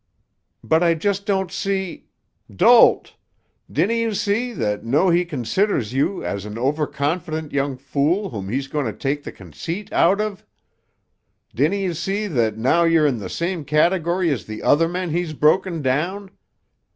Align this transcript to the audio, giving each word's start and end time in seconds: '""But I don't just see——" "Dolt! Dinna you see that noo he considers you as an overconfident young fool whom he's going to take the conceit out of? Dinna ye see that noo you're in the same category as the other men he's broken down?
'""But 0.63 0.81
I 0.81 0.95
don't 0.95 1.21
just 1.21 1.51
see——" 1.51 2.05
"Dolt! 2.49 3.13
Dinna 3.71 3.93
you 3.93 4.15
see 4.15 4.51
that 4.51 4.83
noo 4.83 5.11
he 5.11 5.25
considers 5.25 5.93
you 5.93 6.25
as 6.25 6.43
an 6.43 6.57
overconfident 6.57 7.51
young 7.51 7.77
fool 7.77 8.31
whom 8.31 8.49
he's 8.49 8.65
going 8.67 8.87
to 8.87 8.93
take 8.97 9.21
the 9.23 9.31
conceit 9.31 9.93
out 9.93 10.19
of? 10.19 10.43
Dinna 11.53 11.75
ye 11.75 11.93
see 11.93 12.25
that 12.25 12.57
noo 12.57 12.83
you're 12.87 13.05
in 13.05 13.19
the 13.19 13.29
same 13.29 13.63
category 13.63 14.31
as 14.31 14.47
the 14.47 14.63
other 14.63 14.89
men 14.89 15.11
he's 15.11 15.33
broken 15.33 15.83
down? 15.83 16.31